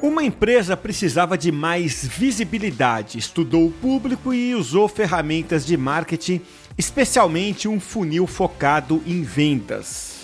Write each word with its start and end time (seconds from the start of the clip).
Uma 0.00 0.22
empresa 0.22 0.76
precisava 0.76 1.36
de 1.36 1.50
mais 1.50 2.06
visibilidade, 2.06 3.18
estudou 3.18 3.66
o 3.66 3.72
público 3.72 4.32
e 4.32 4.54
usou 4.54 4.86
ferramentas 4.86 5.66
de 5.66 5.76
marketing, 5.76 6.40
especialmente 6.76 7.66
um 7.66 7.80
funil 7.80 8.24
focado 8.24 9.02
em 9.04 9.24
vendas. 9.24 10.16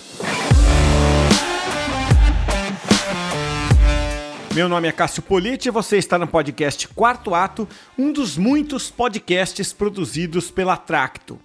Meu 4.55 4.69
nome 4.69 4.87
é 4.87 4.93
Cássio 4.93 5.23
Politi 5.23 5.67
e 5.67 5.73
você 5.73 5.97
está 5.99 6.17
no 6.17 6.29
podcast 6.29 6.87
Quarto 6.87 7.35
Ato, 7.35 7.69
um 7.99 8.13
dos 8.13 8.39
muitos 8.39 8.93
podcasts 8.93 9.73
produzidos 9.73 10.53
pela 10.53 10.77
Tracto. 10.77 11.41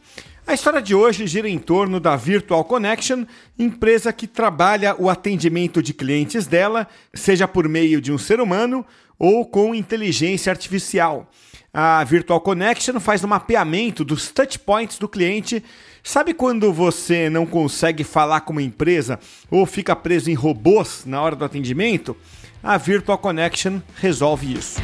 A 0.50 0.54
história 0.56 0.82
de 0.82 0.96
hoje 0.96 1.28
gira 1.28 1.48
em 1.48 1.60
torno 1.60 2.00
da 2.00 2.16
Virtual 2.16 2.66
Connection, 2.66 3.24
empresa 3.56 4.12
que 4.12 4.26
trabalha 4.26 4.96
o 4.98 5.08
atendimento 5.08 5.80
de 5.80 5.94
clientes 5.94 6.48
dela, 6.48 6.88
seja 7.14 7.48
por 7.48 7.70
meio 7.70 8.02
de 8.02 8.12
um 8.12 8.18
ser 8.18 8.42
humano 8.42 8.84
ou 9.20 9.46
com 9.46 9.76
inteligência 9.76 10.52
artificial. 10.52 11.30
A 11.72 12.04
Virtual 12.04 12.42
Connection 12.42 13.00
faz 13.00 13.22
o 13.22 13.28
um 13.28 13.30
mapeamento 13.30 14.04
dos 14.04 14.32
touchpoints 14.32 14.98
do 14.98 15.08
cliente. 15.08 15.64
Sabe 16.02 16.34
quando 16.34 16.74
você 16.74 17.30
não 17.30 17.46
consegue 17.46 18.04
falar 18.04 18.42
com 18.42 18.54
uma 18.54 18.64
empresa 18.64 19.20
ou 19.52 19.68
fica 19.68 19.96
preso 19.96 20.32
em 20.32 20.34
robôs 20.34 21.04
na 21.06 21.22
hora 21.22 21.36
do 21.36 21.46
atendimento? 21.46 22.18
A 22.64 22.76
Virtual 22.76 23.20
Connection 23.20 23.82
resolve 23.98 24.52
isso. 24.52 24.82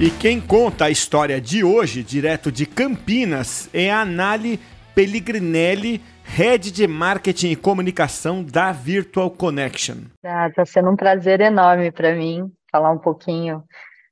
E 0.00 0.10
quem 0.10 0.40
conta 0.40 0.86
a 0.86 0.90
história 0.90 1.40
de 1.40 1.62
hoje, 1.62 2.02
direto 2.02 2.50
de 2.50 2.66
Campinas, 2.66 3.70
é 3.72 3.92
a 3.92 4.04
Nali 4.04 4.58
Pellegrinelli, 4.92 6.02
Head 6.24 6.72
de 6.72 6.84
Marketing 6.88 7.52
e 7.52 7.56
Comunicação 7.56 8.42
da 8.42 8.72
Virtual 8.72 9.30
Connection. 9.30 9.98
Está 10.16 10.50
ah, 10.62 10.66
sendo 10.66 10.90
um 10.90 10.96
prazer 10.96 11.40
enorme 11.40 11.92
para 11.92 12.12
mim 12.12 12.50
falar 12.72 12.90
um 12.90 12.98
pouquinho 12.98 13.62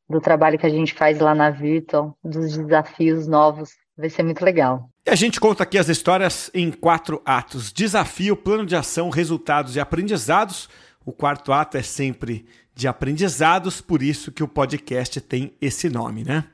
do 0.08 0.20
trabalho 0.20 0.56
que 0.56 0.66
a 0.66 0.70
gente 0.70 0.94
faz 0.94 1.18
lá 1.18 1.34
na 1.34 1.50
Virtual, 1.50 2.16
dos 2.22 2.56
desafios 2.56 3.26
novos. 3.26 3.70
Vai 3.98 4.08
ser 4.08 4.22
muito 4.22 4.44
legal. 4.44 4.88
E 5.04 5.10
a 5.10 5.16
gente 5.16 5.40
conta 5.40 5.64
aqui 5.64 5.78
as 5.78 5.88
histórias 5.88 6.48
em 6.54 6.70
quatro 6.70 7.20
atos: 7.24 7.72
desafio, 7.72 8.36
plano 8.36 8.64
de 8.64 8.76
ação, 8.76 9.10
resultados 9.10 9.74
e 9.74 9.80
aprendizados. 9.80 10.68
O 11.04 11.12
quarto 11.12 11.52
ato 11.52 11.76
é 11.76 11.82
sempre 11.82 12.44
de 12.74 12.88
aprendizados, 12.88 13.80
por 13.80 14.02
isso 14.02 14.32
que 14.32 14.42
o 14.42 14.48
podcast 14.48 15.20
tem 15.20 15.52
esse 15.60 15.88
nome, 15.88 16.24
né? 16.24 16.44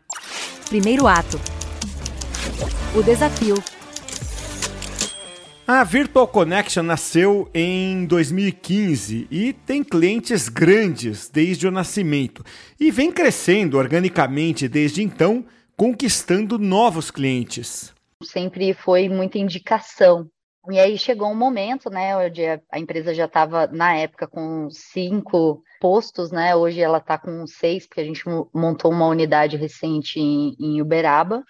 Primeiro 0.68 1.06
ato. 1.06 1.38
O 2.94 3.02
desafio. 3.02 3.56
A 5.66 5.84
Virtual 5.84 6.26
Connection 6.26 6.82
nasceu 6.82 7.50
em 7.52 8.06
2015 8.06 9.28
e 9.30 9.52
tem 9.52 9.84
clientes 9.84 10.48
grandes 10.48 11.28
desde 11.28 11.68
o 11.68 11.70
nascimento 11.70 12.42
e 12.80 12.90
vem 12.90 13.12
crescendo 13.12 13.76
organicamente 13.76 14.66
desde 14.66 15.02
então, 15.02 15.44
conquistando 15.76 16.58
novos 16.58 17.10
clientes. 17.10 17.92
Sempre 18.24 18.72
foi 18.72 19.10
muita 19.10 19.36
indicação 19.36 20.26
e 20.70 20.78
aí 20.78 20.98
chegou 20.98 21.28
um 21.30 21.34
momento, 21.34 21.90
né, 21.90 22.16
onde 22.16 22.42
a 22.46 22.78
empresa 22.78 23.14
já 23.14 23.24
estava, 23.24 23.66
na 23.68 23.94
época, 23.94 24.26
com 24.26 24.68
cinco 24.70 25.62
postos, 25.80 26.30
né? 26.30 26.54
Hoje 26.54 26.80
ela 26.80 26.98
está 26.98 27.16
com 27.16 27.46
seis, 27.46 27.86
porque 27.86 28.00
a 28.00 28.04
gente 28.04 28.22
montou 28.52 28.90
uma 28.90 29.06
unidade 29.06 29.56
recente 29.56 30.20
em, 30.20 30.56
em 30.58 30.82
Uberaba, 30.82 31.42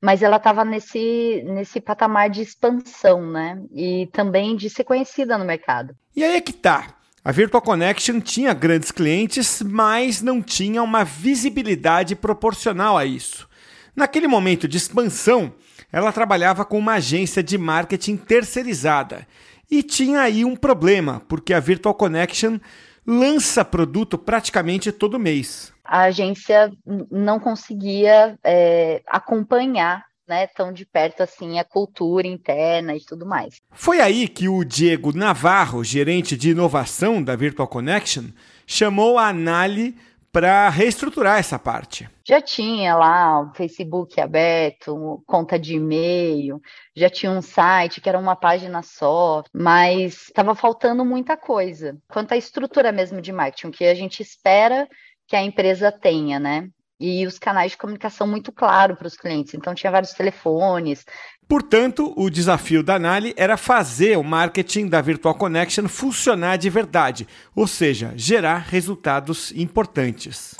mas 0.00 0.22
ela 0.22 0.36
estava 0.36 0.64
nesse, 0.64 1.42
nesse 1.46 1.80
patamar 1.80 2.30
de 2.30 2.42
expansão, 2.42 3.26
né? 3.30 3.60
E 3.74 4.08
também 4.12 4.56
de 4.56 4.70
ser 4.70 4.84
conhecida 4.84 5.36
no 5.36 5.44
mercado. 5.44 5.94
E 6.14 6.22
aí 6.22 6.36
é 6.36 6.40
que 6.40 6.52
tá. 6.52 6.94
A 7.22 7.32
Virtual 7.32 7.60
Connection 7.60 8.18
tinha 8.18 8.54
grandes 8.54 8.90
clientes, 8.90 9.60
mas 9.60 10.22
não 10.22 10.40
tinha 10.40 10.82
uma 10.82 11.04
visibilidade 11.04 12.16
proporcional 12.16 12.96
a 12.96 13.04
isso. 13.04 13.49
Naquele 13.94 14.28
momento 14.28 14.68
de 14.68 14.76
expansão, 14.76 15.52
ela 15.92 16.12
trabalhava 16.12 16.64
com 16.64 16.78
uma 16.78 16.94
agência 16.94 17.42
de 17.42 17.58
marketing 17.58 18.16
terceirizada 18.16 19.26
e 19.70 19.82
tinha 19.82 20.20
aí 20.20 20.44
um 20.44 20.56
problema, 20.56 21.22
porque 21.28 21.54
a 21.54 21.60
Virtual 21.60 21.94
Connection 21.94 22.58
lança 23.06 23.64
produto 23.64 24.18
praticamente 24.18 24.92
todo 24.92 25.18
mês. 25.18 25.72
A 25.84 26.02
agência 26.02 26.70
não 27.10 27.40
conseguia 27.40 28.38
é, 28.44 29.02
acompanhar 29.06 30.04
né, 30.28 30.46
tão 30.46 30.72
de 30.72 30.86
perto 30.86 31.22
assim 31.24 31.58
a 31.58 31.64
cultura 31.64 32.26
interna 32.26 32.94
e 32.94 33.00
tudo 33.04 33.26
mais. 33.26 33.60
Foi 33.72 34.00
aí 34.00 34.28
que 34.28 34.48
o 34.48 34.62
Diego 34.64 35.12
Navarro, 35.12 35.82
gerente 35.82 36.36
de 36.36 36.50
inovação 36.50 37.20
da 37.20 37.34
Virtual 37.34 37.66
Connection, 37.66 38.26
chamou 38.64 39.18
a 39.18 39.32
Nali 39.32 39.96
para 40.32 40.68
reestruturar 40.68 41.38
essa 41.38 41.58
parte. 41.58 42.08
Já 42.26 42.40
tinha 42.40 42.94
lá 42.94 43.40
o 43.40 43.54
Facebook 43.54 44.20
aberto, 44.20 45.22
conta 45.26 45.58
de 45.58 45.74
e-mail, 45.74 46.60
já 46.94 47.10
tinha 47.10 47.32
um 47.32 47.42
site 47.42 48.00
que 48.00 48.08
era 48.08 48.18
uma 48.18 48.36
página 48.36 48.82
só, 48.82 49.42
mas 49.52 50.28
estava 50.28 50.54
faltando 50.54 51.04
muita 51.04 51.36
coisa. 51.36 51.98
Quanto 52.08 52.32
à 52.32 52.36
estrutura 52.36 52.92
mesmo 52.92 53.20
de 53.20 53.32
marketing, 53.32 53.70
que 53.70 53.84
a 53.84 53.94
gente 53.94 54.22
espera 54.22 54.88
que 55.26 55.36
a 55.36 55.42
empresa 55.42 55.92
tenha, 55.92 56.38
né? 56.38 56.68
E 57.00 57.26
os 57.26 57.38
canais 57.38 57.72
de 57.72 57.78
comunicação 57.78 58.26
muito 58.26 58.52
claro 58.52 58.94
para 58.94 59.06
os 59.06 59.16
clientes. 59.16 59.54
Então 59.54 59.74
tinha 59.74 59.90
vários 59.90 60.12
telefones. 60.12 61.06
Portanto, 61.48 62.12
o 62.16 62.30
desafio 62.30 62.82
da 62.82 62.98
Nali 62.98 63.34
era 63.36 63.56
fazer 63.56 64.16
o 64.16 64.22
marketing 64.22 64.86
da 64.86 65.00
Virtual 65.00 65.34
Connection 65.34 65.88
funcionar 65.88 66.56
de 66.58 66.70
verdade, 66.70 67.26
ou 67.56 67.66
seja, 67.66 68.12
gerar 68.14 68.58
resultados 68.68 69.50
importantes. 69.56 70.54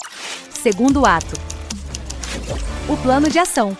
Segundo 0.50 1.06
ato. 1.06 1.36
O 2.88 2.96
plano 2.96 3.28
de 3.28 3.38
ação. 3.38 3.76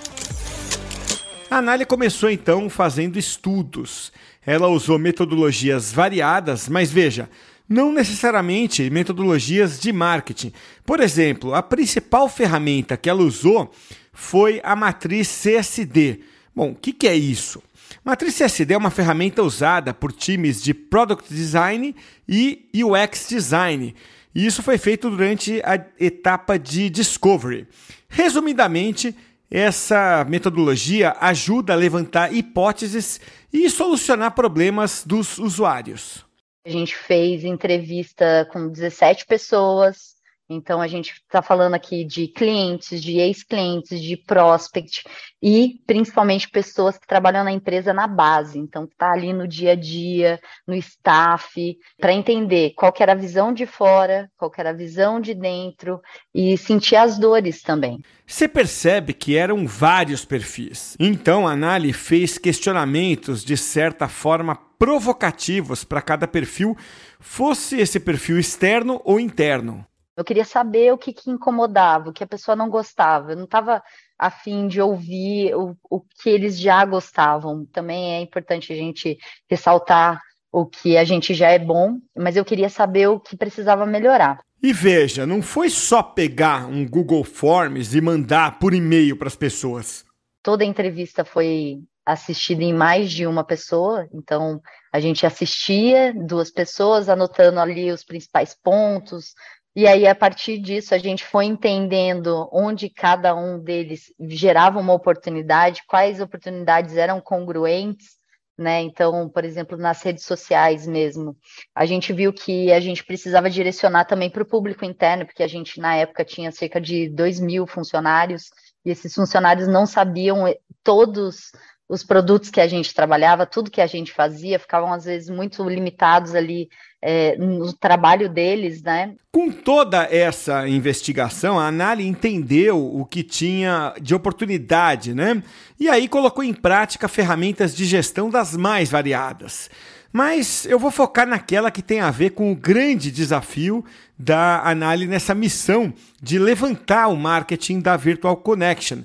A 1.51 1.61
Nali 1.61 1.85
começou 1.85 2.31
então 2.31 2.71
fazendo 2.71 3.19
estudos. 3.19 4.13
Ela 4.47 4.69
usou 4.69 4.99
metodologias 4.99 5.93
variadas, 5.93 6.69
mas 6.69 6.93
veja, 6.93 7.29
não 7.71 7.93
necessariamente 7.93 8.91
metodologias 8.91 9.79
de 9.79 9.93
marketing. 9.93 10.53
Por 10.85 10.99
exemplo, 10.99 11.55
a 11.55 11.63
principal 11.63 12.29
ferramenta 12.29 12.97
que 12.97 13.09
ela 13.09 13.23
usou 13.23 13.71
foi 14.13 14.61
a 14.65 14.75
matriz 14.75 15.29
CSD. 15.29 16.19
Bom, 16.53 16.73
o 16.73 16.75
que, 16.75 16.93
que 16.93 17.07
é 17.07 17.15
isso? 17.15 17.63
Matriz 18.05 18.37
CSD 18.37 18.75
é 18.75 18.77
uma 18.77 18.91
ferramenta 18.91 19.41
usada 19.41 19.95
por 19.95 20.11
times 20.11 20.61
de 20.61 20.75
Product 20.75 21.33
Design 21.33 21.95
e 22.29 22.69
UX 22.75 23.29
Design. 23.29 23.95
E 24.35 24.47
isso 24.47 24.65
foi 24.65 24.77
feito 24.77 25.09
durante 25.09 25.63
a 25.65 25.81
etapa 25.99 26.59
de 26.59 26.91
Discovery. 26.91 27.69
Resumidamente, 28.09 29.15
essa 29.49 30.27
metodologia 30.29 31.17
ajuda 31.21 31.73
a 31.73 31.77
levantar 31.77 32.35
hipóteses 32.35 33.21
e 33.53 33.71
solucionar 33.71 34.33
problemas 34.33 35.05
dos 35.07 35.39
usuários. 35.39 36.30
A 36.65 36.69
gente 36.69 36.95
fez 36.95 37.43
entrevista 37.45 38.47
com 38.53 38.69
17 38.69 39.25
pessoas, 39.25 40.21
então 40.53 40.81
a 40.81 40.89
gente 40.89 41.13
está 41.13 41.41
falando 41.41 41.75
aqui 41.75 42.05
de 42.05 42.27
clientes, 42.27 43.01
de 43.01 43.19
ex-clientes, 43.19 44.01
de 44.01 44.17
prospect 44.17 45.05
e 45.41 45.81
principalmente 45.87 46.51
pessoas 46.51 46.99
que 46.99 47.07
trabalham 47.07 47.45
na 47.45 47.53
empresa 47.53 47.95
na 47.95 48.07
base, 48.07 48.59
então 48.59 48.85
está 48.85 49.13
ali 49.13 49.33
no 49.33 49.47
dia 49.47 49.73
a 49.73 49.75
dia, 49.75 50.41
no 50.67 50.75
staff, 50.75 51.79
para 51.99 52.13
entender 52.13 52.75
qual 52.75 52.93
era 52.99 53.13
a 53.13 53.15
visão 53.15 53.55
de 53.55 53.65
fora, 53.65 54.29
qual 54.37 54.51
era 54.59 54.71
a 54.71 54.75
visão 54.75 55.21
de 55.21 55.35
dentro 55.35 56.01
e 56.35 56.59
sentir 56.59 56.97
as 56.97 57.17
dores 57.17 57.63
também. 57.63 58.01
Você 58.27 58.49
percebe 58.49 59.15
que 59.15 59.37
eram 59.37 59.67
vários 59.67 60.25
perfis. 60.25 60.97
Então 60.99 61.47
a 61.47 61.55
Nali 61.57 61.93
fez 61.93 62.37
questionamentos 62.37 63.45
de 63.45 63.57
certa 63.57 64.09
forma 64.09 64.70
provocativos 64.81 65.85
para 65.85 66.01
cada 66.01 66.27
perfil, 66.27 66.75
fosse 67.21 67.79
esse 67.79 68.01
perfil 68.01 68.39
externo 68.39 68.99
ou 69.05 69.21
interno. 69.21 69.87
Eu 70.17 70.25
queria 70.25 70.45
saber 70.45 70.91
o 70.91 70.97
que, 70.97 71.13
que 71.13 71.31
incomodava, 71.31 72.09
o 72.09 72.13
que 72.15 72.25
a 72.25 72.27
pessoa 72.27 72.57
não 72.57 72.71
gostava. 72.71 73.33
Eu 73.33 73.37
não 73.37 73.45
estava 73.45 73.83
afim 74.19 74.69
de 74.69 74.81
ouvir 74.81 75.55
o, 75.55 75.77
o 75.91 76.01
que 76.01 76.31
eles 76.31 76.59
já 76.59 76.83
gostavam. 76.87 77.67
Também 77.67 78.15
é 78.15 78.21
importante 78.23 78.73
a 78.73 78.77
gente 78.77 79.19
ressaltar 79.51 80.19
o 80.51 80.65
que 80.65 80.97
a 80.97 81.05
gente 81.05 81.35
já 81.35 81.51
é 81.51 81.59
bom, 81.59 81.99
mas 82.17 82.35
eu 82.35 82.45
queria 82.45 82.71
saber 82.71 83.07
o 83.09 83.21
que 83.21 83.37
precisava 83.37 83.85
melhorar. 83.85 84.41
E 84.63 84.73
veja, 84.73 85.27
não 85.27 85.43
foi 85.43 85.69
só 85.69 86.03
pegar 86.03 86.67
um 86.67 86.89
Google 86.89 87.25
Forms 87.25 87.95
e 87.95 88.01
mandar 88.01 88.59
por 88.59 88.73
e-mail 88.73 89.17
para 89.17 89.29
as 89.29 89.37
pessoas. 89.37 90.07
Toda 90.43 90.65
a 90.65 90.67
entrevista 90.67 91.23
foi 91.23 91.83
assistida 92.13 92.63
em 92.63 92.73
mais 92.73 93.11
de 93.11 93.27
uma 93.27 93.45
pessoa, 93.45 94.09
então 94.13 94.61
a 94.93 95.01
gente 95.01 95.25
assistia 95.25 96.13
duas 96.15 96.51
pessoas, 96.51 97.09
anotando 97.09 97.61
ali 97.61 97.91
os 97.91 98.05
principais 98.05 98.55
pontos, 98.55 99.35
e 99.75 99.87
aí 99.87 100.07
a 100.07 100.15
partir 100.15 100.59
disso 100.59 100.95
a 100.95 100.99
gente 100.99 101.25
foi 101.25 101.45
entendendo 101.45 102.49
onde 102.53 102.91
cada 102.91 103.35
um 103.35 103.59
deles 103.63 104.13
gerava 104.21 104.81
uma 104.81 104.93
oportunidade, 104.93 105.83
quais 105.87 106.21
oportunidades 106.21 106.97
eram 106.97 107.21
congruentes, 107.21 108.19
né? 108.59 108.83
Então, 108.83 109.29
por 109.29 109.45
exemplo, 109.45 109.79
nas 109.79 110.03
redes 110.03 110.25
sociais 110.25 110.87
mesmo, 110.87 111.35
a 111.75 111.87
gente 111.87 112.13
viu 112.13 112.33
que 112.33 112.71
a 112.71 112.79
gente 112.79 113.03
precisava 113.05 113.49
direcionar 113.49 114.05
também 114.05 114.29
para 114.29 114.43
o 114.43 114.47
público 114.47 114.85
interno, 114.85 115.25
porque 115.25 115.43
a 115.43 115.49
gente 115.49 115.81
na 115.81 115.97
época 115.97 116.25
tinha 116.25 116.53
cerca 116.53 116.79
de 116.81 117.09
2 117.09 117.41
mil 117.41 117.67
funcionários 117.67 118.51
e 118.85 118.91
esses 118.91 119.15
funcionários 119.15 119.67
não 119.67 119.87
sabiam 119.87 120.45
todos 120.85 121.53
os 121.91 122.05
produtos 122.05 122.51
que 122.51 122.61
a 122.61 122.69
gente 122.69 122.95
trabalhava, 122.95 123.45
tudo 123.45 123.71
que 123.71 123.81
a 123.81 123.87
gente 123.87 124.13
fazia, 124.13 124.61
ficavam 124.61 124.93
às 124.93 125.07
vezes 125.07 125.29
muito 125.29 125.69
limitados 125.69 126.37
ali 126.37 126.69
é, 127.03 127.37
no 127.37 127.73
trabalho 127.73 128.29
deles, 128.29 128.81
né? 128.81 129.15
Com 129.33 129.51
toda 129.51 130.05
essa 130.05 130.69
investigação, 130.69 131.59
a 131.59 131.67
Anali 131.67 132.07
entendeu 132.07 132.79
o 132.79 133.05
que 133.05 133.25
tinha 133.25 133.93
de 134.01 134.15
oportunidade, 134.15 135.13
né? 135.13 135.43
E 135.81 135.89
aí 135.89 136.07
colocou 136.07 136.45
em 136.45 136.55
prática 136.55 137.09
ferramentas 137.09 137.75
de 137.75 137.85
gestão 137.85 138.31
das 138.31 138.57
mais 138.57 138.89
variadas. 138.89 139.69
Mas 140.13 140.67
eu 140.67 140.79
vou 140.79 140.93
focar 140.93 141.27
naquela 141.27 141.73
que 141.73 141.83
tem 141.83 142.01
a 142.01 142.11
ver 142.13 142.31
com 142.31 142.53
o 142.53 142.57
grande 142.57 143.11
desafio 143.11 143.85
da 144.17 144.61
Anali 144.63 145.09
nessa 145.09 145.35
missão 145.35 145.93
de 146.23 146.39
levantar 146.39 147.09
o 147.09 147.17
marketing 147.17 147.81
da 147.81 147.97
Virtual 147.97 148.37
Connection 148.37 148.99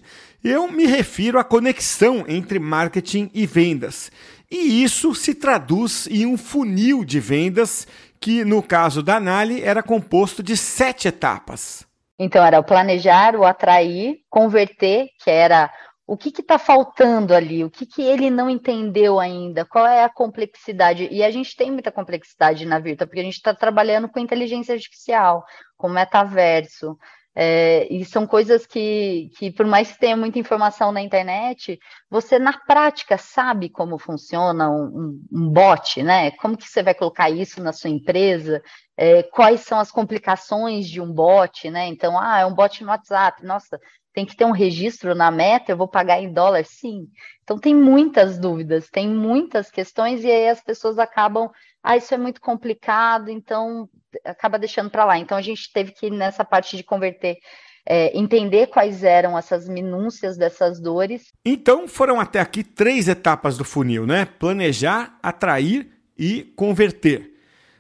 eu 0.46 0.72
me 0.72 0.86
refiro 0.86 1.40
à 1.40 1.44
conexão 1.44 2.24
entre 2.28 2.60
marketing 2.60 3.32
e 3.34 3.48
vendas. 3.48 4.12
E 4.50 4.84
isso 4.84 5.16
se 5.16 5.34
traduz 5.34 6.06
em 6.06 6.28
um 6.28 6.38
funil 6.38 7.04
de 7.04 7.20
vendas 7.20 7.88
que, 8.20 8.46
no 8.46 8.62
caso 8.62 9.02
da 9.02 9.20
Nali, 9.20 9.64
era 9.64 9.82
composto 9.82 10.44
de 10.44 10.56
sete 10.56 11.08
etapas. 11.08 11.84
Então, 12.20 12.46
era 12.46 12.60
o 12.60 12.64
planejar, 12.64 13.36
o 13.36 13.44
atrair, 13.44 14.20
converter, 14.30 15.08
que 15.24 15.32
era 15.32 15.74
o 16.06 16.16
que 16.16 16.30
está 16.30 16.60
faltando 16.60 17.34
ali, 17.34 17.64
o 17.64 17.72
que, 17.72 17.88
que 17.88 18.04
ele 18.04 18.30
não 18.30 18.48
entendeu 18.48 19.20
ainda, 19.20 19.66
qual 19.66 19.88
é 19.88 20.04
a 20.04 20.10
complexidade. 20.10 21.08
E 21.12 21.24
a 21.24 21.32
gente 21.32 21.56
tem 21.56 21.72
muita 21.72 21.92
complexidade 21.92 22.68
na 22.68 22.78
Virta, 22.78 23.08
porque 23.08 23.20
a 23.20 23.24
gente 23.24 23.38
está 23.38 23.52
trabalhando 23.56 24.08
com 24.08 24.20
inteligência 24.20 24.76
artificial, 24.76 25.44
com 25.76 25.90
metaverso, 25.90 26.96
é, 27.36 27.86
e 27.94 28.06
são 28.06 28.26
coisas 28.26 28.66
que, 28.66 29.30
que, 29.38 29.52
por 29.52 29.66
mais 29.66 29.92
que 29.92 30.00
tenha 30.00 30.16
muita 30.16 30.40
informação 30.40 30.92
na 30.92 31.02
internet, 31.02 31.78
você 32.10 32.40
na 32.40 32.54
prática 32.54 33.18
sabe 33.18 33.68
como 33.70 33.98
funciona 33.98 34.70
um, 34.70 35.20
um 35.32 35.50
bot, 35.50 36.02
né? 36.02 36.32
Como 36.32 36.56
que 36.56 36.68
você 36.68 36.82
vai 36.82 36.94
colocar 36.94 37.30
isso 37.30 37.62
na 37.62 37.74
sua 37.74 37.90
empresa? 37.90 38.62
É, 38.96 39.22
quais 39.24 39.62
são 39.62 39.78
as 39.78 39.92
complicações 39.92 40.88
de 40.88 41.02
um 41.02 41.12
bot, 41.12 41.70
né? 41.70 41.88
Então, 41.88 42.18
ah, 42.18 42.40
é 42.40 42.46
um 42.46 42.56
bot 42.56 42.82
no 42.82 42.90
WhatsApp, 42.90 43.46
nossa, 43.46 43.78
tem 44.14 44.26
que 44.26 44.38
ter 44.38 44.46
um 44.46 44.52
registro 44.52 45.14
na 45.14 45.30
meta, 45.30 45.74
eu 45.74 45.78
vou 45.78 45.90
pagar 45.90 46.22
em 46.22 46.32
dólar? 46.32 46.64
Sim. 46.64 47.10
Então, 47.44 47.60
tem 47.60 47.76
muitas 47.76 48.40
dúvidas, 48.40 48.90
tem 48.90 49.10
muitas 49.10 49.70
questões, 49.70 50.24
e 50.24 50.32
aí 50.32 50.48
as 50.48 50.64
pessoas 50.64 50.98
acabam, 50.98 51.50
ah, 51.86 51.98
isso 51.98 52.14
é 52.14 52.18
muito 52.18 52.42
complicado, 52.42 53.30
então 53.30 53.90
acaba 54.24 54.58
deixando 54.58 54.90
para 54.90 55.06
lá. 55.06 55.18
Então, 55.18 55.38
a 55.38 55.42
gente 55.42 55.72
teve 55.72 55.92
que, 55.92 56.10
nessa 56.10 56.44
parte 56.44 56.76
de 56.76 56.84
converter, 56.84 57.38
é, 57.86 58.18
entender 58.18 58.68
quais 58.68 59.04
eram 59.04 59.38
essas 59.38 59.68
minúcias 59.68 60.38
dessas 60.38 60.80
dores. 60.80 61.32
Então, 61.46 61.88
foram 61.88 62.20
até 62.20 62.40
aqui 62.40 62.64
três 62.64 63.08
etapas 63.08 63.58
do 63.58 63.64
funil, 63.64 64.06
né? 64.08 64.26
Planejar, 64.26 65.18
atrair 65.22 65.92
e 66.18 66.44
converter. 66.56 67.34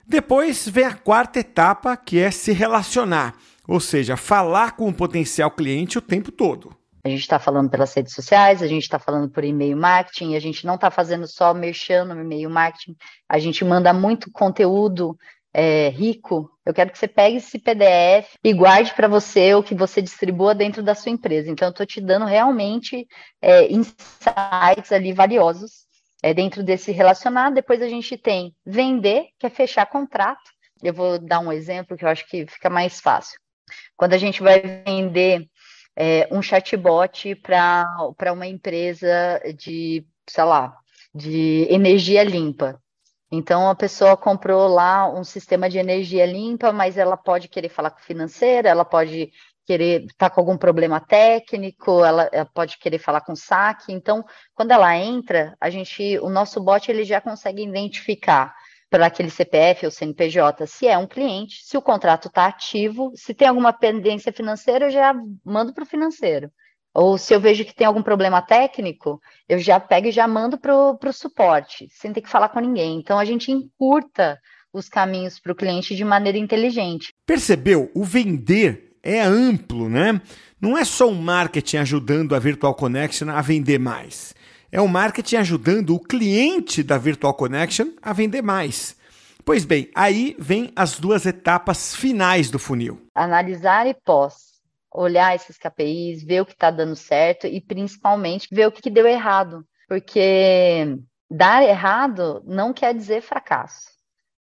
Depois 0.05 0.67
vem 0.69 0.85
a 0.85 0.93
quarta 0.93 1.39
etapa, 1.39 1.97
que 1.97 2.19
é 2.19 2.29
se 2.29 2.51
relacionar 2.51 3.35
ou 3.67 3.79
seja, 3.79 4.15
falar 4.15 4.75
com 4.75 4.87
o 4.87 4.93
potencial 4.93 5.51
cliente 5.51 5.97
o 5.97 6.01
tempo 6.01 6.31
todo. 6.31 6.74
A 7.05 7.07
gente 7.07 7.21
está 7.21 7.37
falando 7.37 7.69
pelas 7.69 7.93
redes 7.93 8.15
sociais, 8.15 8.63
a 8.63 8.67
gente 8.67 8.81
está 8.81 8.97
falando 8.97 9.29
por 9.29 9.43
e-mail 9.43 9.77
marketing, 9.77 10.33
a 10.33 10.39
gente 10.39 10.65
não 10.65 10.73
está 10.73 10.89
fazendo 10.89 11.27
só 11.27 11.53
merchan 11.53 12.03
no 12.05 12.19
e-mail 12.19 12.49
marketing, 12.49 12.95
a 13.29 13.37
gente 13.37 13.63
manda 13.63 13.93
muito 13.93 14.31
conteúdo 14.31 15.15
é, 15.53 15.89
rico. 15.89 16.49
Eu 16.65 16.73
quero 16.73 16.89
que 16.89 16.97
você 16.97 17.07
pegue 17.07 17.37
esse 17.37 17.59
PDF 17.59 18.35
e 18.43 18.51
guarde 18.53 18.91
para 18.95 19.07
você 19.07 19.53
o 19.53 19.61
que 19.61 19.75
você 19.75 20.01
distribua 20.01 20.55
dentro 20.55 20.81
da 20.81 20.95
sua 20.95 21.11
empresa. 21.11 21.51
Então, 21.51 21.67
eu 21.67 21.69
estou 21.69 21.85
te 21.85 22.01
dando 22.01 22.25
realmente 22.25 23.07
é, 23.39 23.71
insights 23.71 24.91
ali 24.91 25.13
valiosos 25.13 25.85
é, 26.23 26.33
dentro 26.33 26.63
desse 26.63 26.91
relacionado. 26.91 27.53
Depois 27.53 27.83
a 27.83 27.87
gente 27.87 28.17
tem 28.17 28.51
vender, 28.65 29.27
que 29.37 29.45
é 29.45 29.49
fechar 29.51 29.85
contrato. 29.85 30.49
Eu 30.81 30.91
vou 30.91 31.19
dar 31.19 31.39
um 31.39 31.51
exemplo 31.51 31.95
que 31.95 32.03
eu 32.03 32.09
acho 32.09 32.27
que 32.27 32.47
fica 32.47 32.67
mais 32.67 32.99
fácil. 32.99 33.39
Quando 33.95 34.13
a 34.13 34.17
gente 34.17 34.41
vai 34.41 34.59
vender 34.59 35.47
é, 35.95 36.27
um 36.31 36.41
chatbot 36.41 37.35
para 37.35 38.33
uma 38.33 38.45
empresa 38.45 39.41
de, 39.57 40.05
sei 40.27 40.43
lá, 40.43 40.77
de 41.13 41.67
energia 41.69 42.23
limpa. 42.23 42.81
Então, 43.31 43.69
a 43.69 43.75
pessoa 43.75 44.15
comprou 44.15 44.67
lá 44.67 45.09
um 45.09 45.23
sistema 45.23 45.69
de 45.69 45.77
energia 45.77 46.25
limpa, 46.25 46.71
mas 46.71 46.97
ela 46.97 47.17
pode 47.17 47.47
querer 47.47 47.69
falar 47.69 47.89
com 47.89 47.99
financeira, 47.99 48.69
ela 48.69 48.85
pode 48.85 49.31
querer 49.65 50.03
estar 50.03 50.29
tá 50.29 50.35
com 50.35 50.41
algum 50.41 50.57
problema 50.57 50.99
técnico, 50.99 52.03
ela, 52.05 52.29
ela, 52.31 52.45
pode 52.45 52.77
querer 52.77 52.99
falar 52.99 53.21
com 53.21 53.35
saque. 53.35 53.91
Então, 53.91 54.23
quando 54.53 54.71
ela 54.71 54.95
entra, 54.95 55.55
a 55.59 55.69
gente, 55.69 56.19
o 56.19 56.29
nosso 56.29 56.61
bot 56.61 56.89
ele 56.89 57.03
já 57.03 57.19
consegue 57.19 57.63
identificar 57.63 58.53
para 58.89 59.07
aquele 59.07 59.29
CPF 59.29 59.85
ou 59.85 59.91
CNPJ, 59.91 60.67
se 60.67 60.87
é 60.87 60.97
um 60.97 61.07
cliente, 61.07 61.63
se 61.63 61.77
o 61.77 61.81
contrato 61.81 62.27
está 62.27 62.45
ativo, 62.45 63.11
se 63.15 63.33
tem 63.33 63.47
alguma 63.47 63.73
pendência 63.73 64.31
financeira, 64.31 64.85
eu 64.85 64.91
já 64.91 65.13
mando 65.43 65.73
para 65.73 65.83
o 65.83 65.87
financeiro. 65.87 66.49
Ou 66.93 67.17
se 67.17 67.33
eu 67.33 67.41
vejo 67.41 67.65
que 67.65 67.75
tem 67.75 67.85
algum 67.85 68.01
problema 68.01 68.41
técnico, 68.41 69.19
eu 69.49 69.59
já 69.59 69.79
pego 69.79 70.07
e 70.07 70.11
já 70.11 70.27
mando 70.27 70.57
para 70.57 70.73
o 70.73 71.13
suporte, 71.13 71.87
sem 71.91 72.13
ter 72.13 72.21
que 72.21 72.29
falar 72.29 72.49
com 72.49 72.59
ninguém. 72.59 72.97
Então 72.97 73.19
a 73.19 73.25
gente 73.25 73.51
encurta 73.51 74.39
os 74.71 74.87
caminhos 74.87 75.39
para 75.39 75.51
o 75.51 75.55
cliente 75.55 75.95
de 75.95 76.05
maneira 76.05 76.37
inteligente. 76.37 77.13
Percebeu? 77.25 77.91
O 77.93 78.03
vender 78.03 78.97
é 79.03 79.21
amplo, 79.21 79.89
né? 79.89 80.21
Não 80.59 80.77
é 80.77 80.85
só 80.85 81.09
o 81.09 81.15
marketing 81.15 81.77
ajudando 81.77 82.33
a 82.33 82.39
Virtual 82.39 82.73
Connection 82.73 83.29
a 83.29 83.41
vender 83.41 83.77
mais 83.77 84.33
é 84.75 84.81
o 84.81 84.89
marketing 84.89 85.37
ajudando 85.37 85.95
o 85.95 85.99
cliente 86.01 86.83
da 86.83 86.97
Virtual 86.97 87.33
Connection 87.33 87.91
a 88.01 88.11
vender 88.11 88.41
mais. 88.41 88.97
Pois 89.45 89.63
bem, 89.63 89.89
aí 89.95 90.35
vem 90.37 90.69
as 90.75 90.99
duas 90.99 91.25
etapas 91.25 91.95
finais 91.95 92.51
do 92.51 92.59
funil. 92.59 93.01
Analisar 93.15 93.87
e 93.87 93.93
pós. 93.93 94.59
Olhar 94.91 95.33
esses 95.33 95.57
KPIs, 95.57 96.25
ver 96.25 96.41
o 96.41 96.45
que 96.45 96.51
está 96.51 96.71
dando 96.71 96.93
certo 96.93 97.47
e 97.47 97.61
principalmente 97.61 98.49
ver 98.51 98.67
o 98.67 98.71
que, 98.71 98.89
deu 98.89 99.07
errado. 99.07 99.65
Porque 99.87 100.97
dar 101.31 101.63
errado 101.63 102.43
não 102.45 102.73
quer 102.73 102.93
dizer 102.93 103.21
fracasso. 103.21 103.91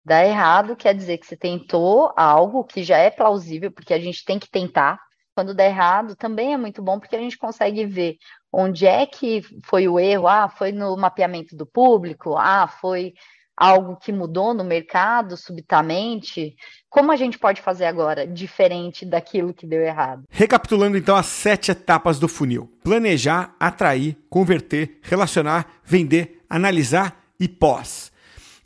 Dar 0.05 0.27
errado 0.27 0.75
quer 0.75 0.97
dizer 0.97 1.19
que 1.19 1.29
você 1.29 1.37
tentou 1.37 2.13
algo 2.17 2.65
que 2.65 2.83
já 2.83 2.99
é 2.99 3.09
plausível, 3.09 3.71
porque 3.71 3.95
a 3.95 4.01
gente 4.01 4.25
tem 4.25 4.41
que 4.41 4.51
tentar. 4.51 4.99
Quando 5.35 5.55
dá 5.55 5.65
errado, 5.65 6.15
também 6.15 6.55
é 6.55 6.57
muito 6.57 6.81
bom, 6.81 6.99
porque 6.99 7.17
a 7.17 7.21
gente 7.21 7.37
consegue 7.37 7.85
ver 7.85 8.17
onde 8.53 8.87
é 8.87 9.05
que 9.05 9.43
foi 9.65 9.89
o 9.89 9.99
erro? 9.99 10.29
Ah, 10.29 10.49
foi 10.49 10.71
no 10.71 10.97
mapeamento 10.97 11.57
do 11.57 11.67
público? 11.67 12.37
Ah, 12.37 12.69
foi 12.69 13.15
algo 13.57 13.97
que 13.97 14.13
mudou 14.13 14.55
no 14.55 14.63
mercado 14.63 15.37
subitamente? 15.37 16.55
Como 16.89 17.11
a 17.11 17.17
gente 17.17 17.39
pode 17.39 17.61
fazer 17.61 17.85
agora 17.85 18.27
diferente 18.27 19.05
daquilo 19.05 19.53
que 19.53 19.67
deu 19.67 19.81
errado? 19.81 20.23
Recapitulando 20.31 20.97
então 20.97 21.17
as 21.17 21.27
sete 21.27 21.73
etapas 21.73 22.19
do 22.19 22.29
funil: 22.29 22.71
planejar, 22.85 23.55
atrair, 23.59 24.17
converter, 24.31 24.99
relacionar, 25.03 25.67
vender, 25.85 26.45
analisar 26.49 27.25
e 27.41 27.49
pós. 27.49 28.13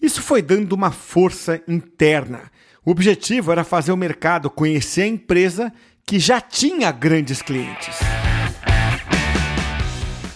Isso 0.01 0.23
foi 0.23 0.43
dando 0.43 0.75
uma 0.75 0.91
força 0.91 1.63
interna. 1.67 2.51
O 2.85 2.91
objetivo 2.91 3.51
era 3.51 3.65
fazer 3.65 3.91
o 3.91 3.97
mercado 3.97 4.49
conhecer 4.49 5.03
a 5.03 5.07
empresa 5.07 5.73
que 6.09 6.19
já 6.19 6.41
tinha 6.41 6.91
grandes 6.91 7.43
clientes. 7.43 7.99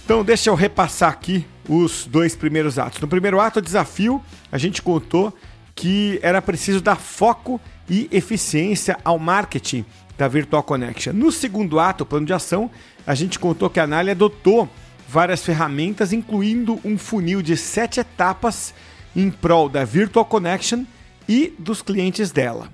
Então, 0.05 0.23
deixa 0.23 0.50
eu 0.50 0.55
repassar 0.55 1.11
aqui 1.11 1.47
os 1.67 2.05
dois 2.05 2.37
primeiros 2.37 2.79
atos. 2.79 3.00
No 3.00 3.09
primeiro 3.09 3.41
ato, 3.41 3.59
o 3.59 3.62
desafio, 3.62 4.23
a 4.52 4.59
gente 4.59 4.83
contou 4.83 5.35
que 5.75 6.21
era 6.23 6.43
preciso 6.43 6.83
dar 6.83 6.97
foco 6.97 7.59
e 7.88 8.07
eficiência 8.12 8.99
ao 9.02 9.19
marketing 9.19 9.83
da 10.19 10.29
Virtual 10.29 10.62
Connection. 10.62 11.14
No 11.14 11.33
segundo 11.33 11.81
ato, 11.81 12.05
o 12.05 12.07
plano 12.07 12.26
de 12.26 12.35
ação, 12.35 12.71
a 13.07 13.14
gente 13.14 13.38
contou 13.38 13.71
que 13.71 13.81
a 13.81 13.87
Nali 13.87 14.11
adotou 14.11 14.69
várias 15.09 15.43
ferramentas, 15.43 16.12
incluindo 16.12 16.79
um 16.85 16.99
funil 16.99 17.41
de 17.41 17.57
sete 17.57 17.99
etapas 17.99 18.75
em 19.17 19.31
prol 19.31 19.71
da 19.71 19.87
Virtual 19.87 20.26
Connection 20.26 20.85
e 21.26 21.55
dos 21.59 21.81
clientes 21.81 22.31
dela. 22.31 22.69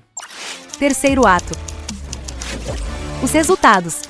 Terceiro 0.77 1.25
ato: 1.25 1.57
os 3.21 3.31
resultados. 3.31 4.01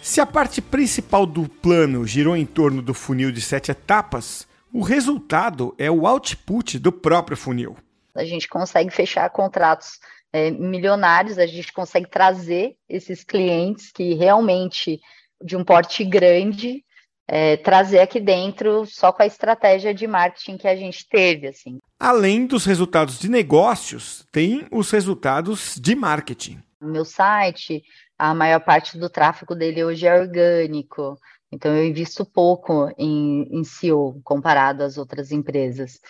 Se 0.00 0.20
a 0.20 0.26
parte 0.26 0.62
principal 0.62 1.26
do 1.26 1.48
plano 1.48 2.06
girou 2.06 2.36
em 2.36 2.46
torno 2.46 2.80
do 2.80 2.94
funil 2.94 3.30
de 3.30 3.40
sete 3.40 3.70
etapas, 3.70 4.46
o 4.72 4.82
resultado 4.82 5.74
é 5.78 5.90
o 5.90 6.06
output 6.06 6.78
do 6.78 6.90
próprio 6.90 7.36
funil. 7.36 7.76
A 8.14 8.24
gente 8.24 8.48
consegue 8.48 8.90
fechar 8.90 9.28
contratos 9.30 10.00
é, 10.32 10.50
milionários, 10.50 11.38
a 11.38 11.46
gente 11.46 11.72
consegue 11.72 12.08
trazer 12.08 12.76
esses 12.88 13.22
clientes 13.22 13.92
que 13.92 14.14
realmente 14.14 15.00
de 15.42 15.56
um 15.56 15.64
porte 15.64 16.04
grande 16.04 16.84
é, 17.28 17.56
trazer 17.58 18.00
aqui 18.00 18.18
dentro 18.18 18.84
só 18.86 19.12
com 19.12 19.22
a 19.22 19.26
estratégia 19.26 19.94
de 19.94 20.06
marketing 20.06 20.56
que 20.56 20.66
a 20.66 20.74
gente 20.74 21.06
teve, 21.08 21.46
assim. 21.46 21.78
Além 21.98 22.46
dos 22.46 22.64
resultados 22.64 23.18
de 23.20 23.28
negócios, 23.28 24.24
tem 24.32 24.66
os 24.72 24.90
resultados 24.90 25.76
de 25.80 25.94
marketing. 25.94 26.60
Meu 26.80 27.04
site, 27.04 27.82
a 28.18 28.34
maior 28.34 28.60
parte 28.60 28.98
do 28.98 29.10
tráfego 29.10 29.54
dele 29.54 29.84
hoje 29.84 30.06
é 30.06 30.18
orgânico. 30.18 31.18
Então, 31.52 31.76
eu 31.76 31.84
invisto 31.84 32.24
pouco 32.24 32.90
em, 32.96 33.42
em 33.50 33.64
SEO 33.64 34.20
comparado 34.24 34.82
às 34.82 34.96
outras 34.96 35.30
empresas. 35.32 36.00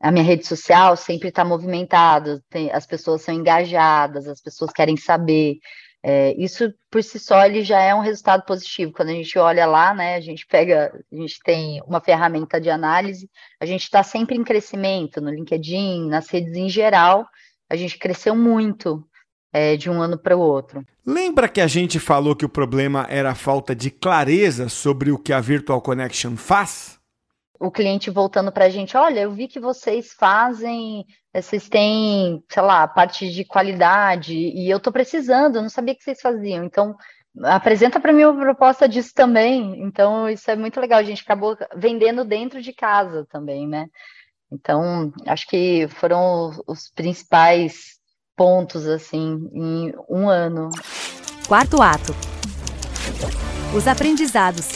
A 0.00 0.10
minha 0.10 0.24
rede 0.24 0.46
social 0.46 0.96
sempre 0.96 1.28
está 1.28 1.44
movimentada, 1.44 2.42
as 2.72 2.86
pessoas 2.86 3.22
são 3.22 3.34
engajadas, 3.34 4.26
as 4.26 4.40
pessoas 4.40 4.70
querem 4.72 4.96
saber. 4.96 5.58
É, 6.02 6.32
isso 6.38 6.72
por 6.90 7.02
si 7.02 7.18
só 7.18 7.44
ele 7.44 7.62
já 7.62 7.80
é 7.80 7.94
um 7.94 8.00
resultado 8.00 8.44
positivo. 8.44 8.92
Quando 8.92 9.10
a 9.10 9.14
gente 9.14 9.38
olha 9.38 9.66
lá, 9.66 9.92
né, 9.92 10.14
a 10.14 10.20
gente 10.20 10.46
pega, 10.46 10.92
a 11.12 11.16
gente 11.16 11.40
tem 11.44 11.82
uma 11.82 12.00
ferramenta 12.00 12.60
de 12.60 12.70
análise, 12.70 13.28
a 13.60 13.66
gente 13.66 13.82
está 13.82 14.02
sempre 14.02 14.36
em 14.36 14.44
crescimento 14.44 15.20
no 15.20 15.30
LinkedIn, 15.30 16.08
nas 16.08 16.28
redes 16.30 16.54
em 16.54 16.68
geral, 16.68 17.26
a 17.68 17.76
gente 17.76 17.98
cresceu 17.98 18.34
muito 18.34 19.06
é, 19.52 19.76
de 19.76 19.90
um 19.90 20.00
ano 20.00 20.18
para 20.18 20.36
o 20.36 20.40
outro. 20.40 20.84
Lembra 21.04 21.48
que 21.48 21.60
a 21.60 21.66
gente 21.66 21.98
falou 21.98 22.36
que 22.36 22.44
o 22.44 22.48
problema 22.48 23.06
era 23.08 23.30
a 23.30 23.34
falta 23.34 23.74
de 23.74 23.90
clareza 23.90 24.68
sobre 24.68 25.10
o 25.10 25.18
que 25.18 25.32
a 25.32 25.40
Virtual 25.40 25.80
Connection 25.80 26.36
faz? 26.36 26.98
O 27.58 27.70
cliente 27.70 28.10
voltando 28.10 28.50
para 28.50 28.66
a 28.66 28.70
gente, 28.70 28.96
olha, 28.96 29.20
eu 29.20 29.32
vi 29.32 29.46
que 29.46 29.60
vocês 29.60 30.14
fazem, 30.14 31.04
vocês 31.34 31.68
têm, 31.68 32.42
sei 32.48 32.62
lá, 32.62 32.88
parte 32.88 33.30
de 33.30 33.44
qualidade 33.44 34.34
e 34.34 34.70
eu 34.70 34.78
estou 34.78 34.92
precisando, 34.92 35.56
eu 35.56 35.62
não 35.62 35.68
sabia 35.68 35.94
que 35.94 36.02
vocês 36.02 36.20
faziam. 36.20 36.64
Então, 36.64 36.96
apresenta 37.44 38.00
para 38.00 38.12
mim 38.12 38.24
uma 38.24 38.40
proposta 38.40 38.88
disso 38.88 39.12
também. 39.14 39.82
Então, 39.82 40.28
isso 40.28 40.50
é 40.50 40.56
muito 40.56 40.80
legal. 40.80 40.98
A 40.98 41.02
gente 41.02 41.22
acabou 41.22 41.56
vendendo 41.76 42.24
dentro 42.24 42.62
de 42.62 42.72
casa 42.72 43.26
também, 43.30 43.68
né? 43.68 43.86
Então, 44.50 45.12
acho 45.26 45.46
que 45.46 45.86
foram 45.88 46.50
os 46.66 46.90
principais 46.90 47.99
pontos, 48.40 48.86
assim, 48.86 49.50
em 49.52 49.92
um 50.08 50.26
ano. 50.26 50.70
Quarto 51.46 51.82
ato. 51.82 52.14
Os 53.76 53.86
aprendizados. 53.86 54.66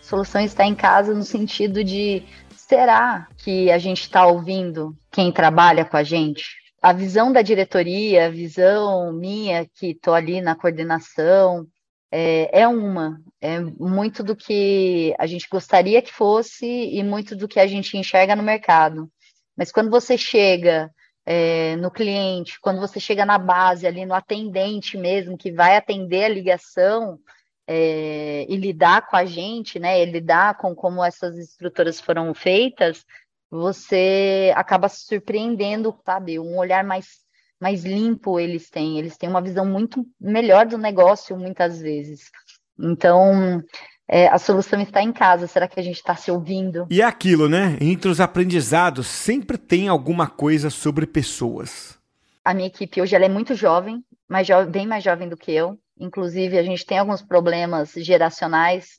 A 0.00 0.02
solução 0.02 0.40
está 0.40 0.64
em 0.64 0.74
casa 0.74 1.12
no 1.12 1.22
sentido 1.22 1.84
de 1.84 2.22
será 2.56 3.28
que 3.36 3.70
a 3.70 3.76
gente 3.76 4.00
está 4.00 4.26
ouvindo 4.26 4.96
quem 5.12 5.30
trabalha 5.30 5.84
com 5.84 5.98
a 5.98 6.02
gente? 6.02 6.46
A 6.80 6.94
visão 6.94 7.30
da 7.30 7.42
diretoria, 7.42 8.24
a 8.24 8.30
visão 8.30 9.12
minha, 9.12 9.66
que 9.66 9.88
estou 9.88 10.14
ali 10.14 10.40
na 10.40 10.54
coordenação, 10.54 11.66
é, 12.10 12.62
é, 12.62 12.66
uma. 12.66 13.20
É 13.38 13.60
muito 13.60 14.22
do 14.22 14.34
que 14.34 15.14
a 15.18 15.26
gente 15.26 15.46
gostaria 15.46 16.00
que 16.00 16.10
fosse 16.10 16.64
e 16.64 17.02
muito 17.02 17.36
do 17.36 17.46
que 17.46 17.60
a 17.60 17.66
gente 17.66 17.98
enxerga 17.98 18.34
no 18.34 18.42
mercado. 18.42 19.10
Mas 19.54 19.70
quando 19.70 19.90
você 19.90 20.16
chega 20.16 20.90
é, 21.30 21.76
no 21.76 21.90
cliente, 21.90 22.58
quando 22.58 22.80
você 22.80 22.98
chega 22.98 23.26
na 23.26 23.36
base, 23.36 23.86
ali 23.86 24.06
no 24.06 24.14
atendente 24.14 24.96
mesmo, 24.96 25.36
que 25.36 25.52
vai 25.52 25.76
atender 25.76 26.24
a 26.24 26.28
ligação 26.30 27.20
é, 27.66 28.46
e 28.48 28.56
lidar 28.56 29.06
com 29.06 29.14
a 29.14 29.26
gente, 29.26 29.78
né, 29.78 30.00
e 30.02 30.06
lidar 30.06 30.56
com 30.56 30.74
como 30.74 31.04
essas 31.04 31.36
estruturas 31.36 32.00
foram 32.00 32.32
feitas, 32.32 33.04
você 33.50 34.50
acaba 34.56 34.88
se 34.88 35.04
surpreendendo, 35.04 35.94
sabe? 36.02 36.38
Um 36.38 36.56
olhar 36.56 36.82
mais, 36.82 37.18
mais 37.60 37.84
limpo 37.84 38.40
eles 38.40 38.70
têm, 38.70 38.98
eles 38.98 39.18
têm 39.18 39.28
uma 39.28 39.42
visão 39.42 39.66
muito 39.66 40.06
melhor 40.18 40.64
do 40.64 40.78
negócio, 40.78 41.36
muitas 41.36 41.78
vezes. 41.78 42.30
Então, 42.78 43.62
é, 44.08 44.26
a 44.28 44.38
solução 44.38 44.80
está 44.80 45.02
em 45.02 45.12
casa. 45.12 45.46
Será 45.46 45.68
que 45.68 45.78
a 45.78 45.82
gente 45.82 45.96
está 45.96 46.16
se 46.16 46.30
ouvindo? 46.30 46.86
E 46.90 47.02
é 47.02 47.04
aquilo, 47.04 47.48
né? 47.48 47.76
Entre 47.80 48.10
os 48.10 48.20
aprendizados 48.20 49.06
sempre 49.06 49.58
tem 49.58 49.86
alguma 49.86 50.26
coisa 50.26 50.70
sobre 50.70 51.06
pessoas. 51.06 51.98
A 52.42 52.54
minha 52.54 52.68
equipe 52.68 53.02
hoje 53.02 53.14
ela 53.14 53.26
é 53.26 53.28
muito 53.28 53.54
jovem, 53.54 54.02
mais 54.26 54.46
jo 54.46 54.64
bem 54.66 54.86
mais 54.86 55.04
jovem 55.04 55.28
do 55.28 55.36
que 55.36 55.52
eu. 55.52 55.78
Inclusive, 56.00 56.56
a 56.56 56.62
gente 56.62 56.86
tem 56.86 56.98
alguns 56.98 57.20
problemas 57.20 57.92
geracionais 57.92 58.98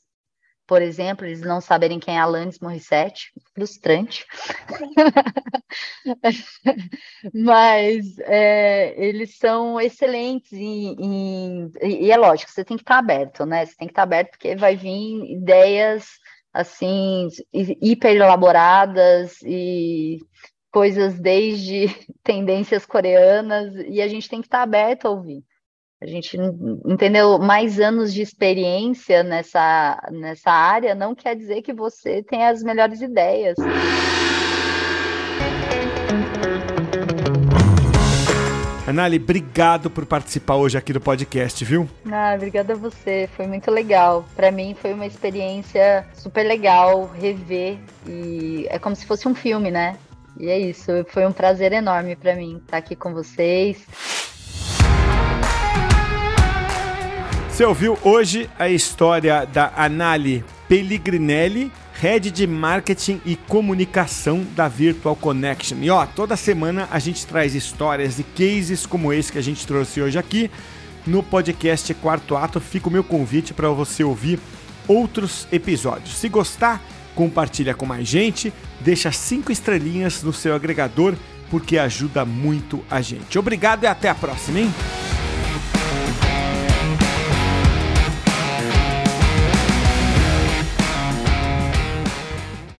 por 0.70 0.82
exemplo, 0.82 1.26
eles 1.26 1.40
não 1.40 1.60
saberem 1.60 1.98
quem 1.98 2.14
é 2.14 2.20
Alanis 2.20 2.60
Morissette, 2.60 3.32
frustrante. 3.52 4.24
Mas 7.34 8.16
é, 8.20 8.94
eles 8.96 9.36
são 9.36 9.80
excelentes 9.80 10.52
em, 10.52 10.94
em, 10.96 11.72
e 11.82 12.12
é 12.12 12.16
lógico, 12.16 12.52
você 12.52 12.64
tem 12.64 12.76
que 12.76 12.84
estar 12.84 12.98
aberto, 12.98 13.44
né? 13.44 13.66
Você 13.66 13.74
tem 13.74 13.88
que 13.88 13.90
estar 13.90 14.04
aberto 14.04 14.30
porque 14.30 14.54
vai 14.54 14.76
vir 14.76 15.32
ideias 15.32 16.06
assim 16.54 17.26
hiper 17.52 18.14
elaboradas 18.14 19.42
e 19.42 20.18
coisas 20.70 21.18
desde 21.18 21.88
tendências 22.22 22.86
coreanas 22.86 23.74
e 23.88 24.00
a 24.00 24.06
gente 24.06 24.28
tem 24.28 24.40
que 24.40 24.46
estar 24.46 24.62
aberto 24.62 25.06
a 25.06 25.10
ouvir. 25.10 25.42
A 26.02 26.06
gente 26.06 26.34
entendeu 26.86 27.38
mais 27.38 27.78
anos 27.78 28.14
de 28.14 28.22
experiência 28.22 29.22
nessa, 29.22 30.00
nessa 30.10 30.50
área 30.50 30.94
não 30.94 31.14
quer 31.14 31.36
dizer 31.36 31.60
que 31.60 31.74
você 31.74 32.22
tem 32.22 32.46
as 32.46 32.62
melhores 32.62 33.02
ideias. 33.02 33.54
Anali, 38.86 39.18
obrigado 39.18 39.90
por 39.90 40.06
participar 40.06 40.56
hoje 40.56 40.78
aqui 40.78 40.90
do 40.90 41.02
podcast, 41.02 41.62
viu? 41.66 41.86
Ah, 42.10 42.32
obrigada 42.34 42.72
a 42.72 42.76
você, 42.76 43.28
foi 43.36 43.46
muito 43.46 43.70
legal. 43.70 44.24
Para 44.34 44.50
mim 44.50 44.74
foi 44.80 44.94
uma 44.94 45.04
experiência 45.04 46.06
super 46.14 46.46
legal 46.46 47.10
rever 47.20 47.76
e 48.06 48.66
é 48.70 48.78
como 48.78 48.96
se 48.96 49.04
fosse 49.04 49.28
um 49.28 49.34
filme, 49.34 49.70
né? 49.70 49.98
E 50.38 50.48
é 50.48 50.58
isso, 50.58 50.90
foi 51.08 51.26
um 51.26 51.32
prazer 51.32 51.74
enorme 51.74 52.16
para 52.16 52.34
mim 52.34 52.56
estar 52.56 52.78
aqui 52.78 52.96
com 52.96 53.12
vocês. 53.12 53.86
Você 57.60 57.66
ouviu 57.66 57.98
hoje 58.02 58.48
a 58.58 58.70
história 58.70 59.44
da 59.44 59.70
Anali 59.76 60.42
Pellegrinelli, 60.66 61.70
Head 62.00 62.30
de 62.30 62.46
Marketing 62.46 63.20
e 63.22 63.36
Comunicação 63.36 64.46
da 64.56 64.66
Virtual 64.66 65.14
Connection. 65.14 65.76
E 65.82 65.90
ó, 65.90 66.06
toda 66.06 66.38
semana 66.38 66.88
a 66.90 66.98
gente 66.98 67.26
traz 67.26 67.54
histórias 67.54 68.18
e 68.18 68.22
cases 68.22 68.86
como 68.86 69.12
esse 69.12 69.30
que 69.30 69.36
a 69.36 69.42
gente 69.42 69.66
trouxe 69.66 70.00
hoje 70.00 70.16
aqui 70.16 70.50
no 71.06 71.22
podcast 71.22 71.92
Quarto 71.92 72.34
Ato. 72.34 72.60
Fica 72.60 72.88
o 72.88 72.90
meu 72.90 73.04
convite 73.04 73.52
para 73.52 73.68
você 73.68 74.02
ouvir 74.02 74.40
outros 74.88 75.46
episódios. 75.52 76.16
Se 76.16 76.30
gostar, 76.30 76.82
compartilha 77.14 77.74
com 77.74 77.84
mais 77.84 78.08
gente, 78.08 78.50
deixa 78.80 79.12
cinco 79.12 79.52
estrelinhas 79.52 80.22
no 80.22 80.32
seu 80.32 80.54
agregador 80.54 81.14
porque 81.50 81.76
ajuda 81.76 82.24
muito 82.24 82.82
a 82.90 83.02
gente. 83.02 83.38
Obrigado 83.38 83.84
e 83.84 83.86
até 83.86 84.08
a 84.08 84.14
próxima, 84.14 84.60
hein? 84.60 84.72